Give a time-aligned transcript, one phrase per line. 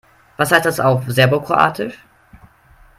[0.35, 2.03] Was heißt das auf Serbokroatisch?